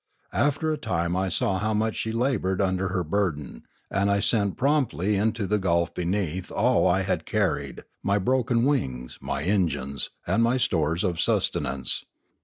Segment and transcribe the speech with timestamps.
[0.33, 4.57] After a time I saw how much she laboured under her burden, and I sent
[4.57, 10.09] promptly into the gulf beneath all that I had carried, my broken wings, my engines,
[10.25, 12.03] and my stores of sustenance.